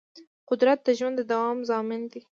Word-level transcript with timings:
قدرت 0.49 0.79
د 0.83 0.89
ژوند 0.99 1.15
د 1.19 1.21
دوام 1.31 1.59
ضامن 1.69 2.01
دی. 2.11 2.21